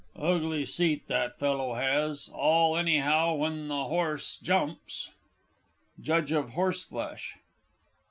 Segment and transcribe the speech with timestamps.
[0.17, 5.11] Ugly seat that fellow has all anyhow when the horse jumps.
[6.01, 7.35] JUDGE OF HORSEFLESH.